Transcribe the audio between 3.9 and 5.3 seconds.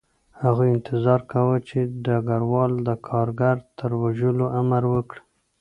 وژلو امر وکړي